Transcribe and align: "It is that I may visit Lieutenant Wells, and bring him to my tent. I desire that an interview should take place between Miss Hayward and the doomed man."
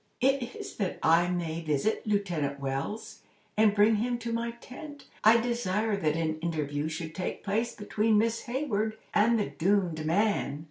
"It 0.19 0.55
is 0.55 0.77
that 0.77 0.97
I 1.03 1.27
may 1.27 1.61
visit 1.61 2.07
Lieutenant 2.07 2.59
Wells, 2.59 3.19
and 3.55 3.75
bring 3.75 3.97
him 3.97 4.17
to 4.17 4.33
my 4.33 4.49
tent. 4.49 5.05
I 5.23 5.37
desire 5.39 5.95
that 5.95 6.15
an 6.15 6.39
interview 6.39 6.87
should 6.89 7.13
take 7.13 7.43
place 7.43 7.75
between 7.75 8.17
Miss 8.17 8.45
Hayward 8.45 8.97
and 9.13 9.37
the 9.37 9.51
doomed 9.51 10.03
man." 10.03 10.59